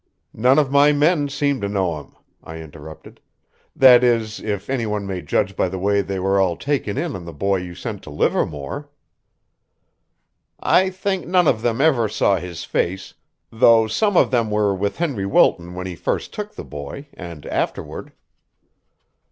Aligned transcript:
"None 0.33 0.57
of 0.57 0.71
my 0.71 0.91
men 0.91 1.29
seems 1.29 1.61
to 1.61 1.67
know 1.69 1.99
him," 1.99 2.15
I 2.43 2.55
interrupted; 2.57 3.19
"that 3.75 4.03
is, 4.03 4.39
if 4.39 4.67
one 4.67 5.05
may 5.05 5.21
judge 5.21 5.55
by 5.55 5.69
the 5.69 5.77
way 5.77 6.01
they 6.01 6.17
were 6.17 6.39
all 6.39 6.57
taken 6.57 6.97
in 6.97 7.15
on 7.15 7.23
the 7.23 7.31
boy 7.31 7.57
you 7.57 7.75
sent 7.75 8.01
to 8.01 8.09
Livermore." 8.09 8.89
"I 10.59 10.89
think 10.89 11.27
none 11.27 11.47
of 11.47 11.61
them 11.61 11.79
ever 11.79 12.09
saw 12.09 12.37
his 12.37 12.63
face, 12.63 13.13
though 13.51 13.85
some 13.85 14.17
of 14.17 14.31
them 14.31 14.49
were 14.49 14.73
with 14.73 14.97
Henry 14.97 15.27
Wilton 15.27 15.75
when 15.75 15.85
he 15.85 15.95
first 15.95 16.33
took 16.33 16.55
the 16.55 16.65
boy, 16.65 17.05
and 17.13 17.45
afterward." 17.45 18.11